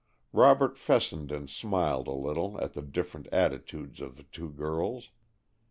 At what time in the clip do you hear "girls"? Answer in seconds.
4.49-5.11